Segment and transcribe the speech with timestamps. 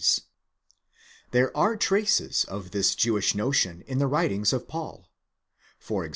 [0.01, 0.21] 4®
[1.29, 5.11] There are traces of this Jewish notion in the writings of Paul
[5.79, 6.09] (e.g.